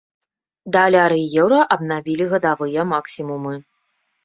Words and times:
Даляр 0.75 1.11
і 1.17 1.21
еўра 1.43 1.59
абнавілі 1.77 2.29
гадавыя 2.33 2.89
максімумы. 2.97 3.55